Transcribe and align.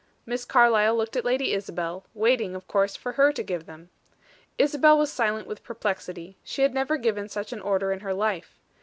Miss 0.25 0.45
Carlyle 0.45 0.95
looked 0.97 1.15
at 1.15 1.23
Lady 1.25 1.53
Isabel, 1.53 2.03
waiting, 2.15 2.55
of 2.55 2.67
course, 2.67 2.95
for 2.95 3.11
her 3.11 3.31
to 3.33 3.43
give 3.43 3.67
them. 3.67 3.91
Isabel 4.57 4.97
was 4.97 5.13
silent 5.13 5.45
with 5.45 5.61
perplexity; 5.63 6.37
she 6.43 6.63
had 6.63 6.73
never 6.73 6.97
given 6.97 7.29
such 7.29 7.53
an 7.53 7.61
order 7.61 7.91
in 7.91 7.99
her 7.99 8.15
life. 8.15 8.57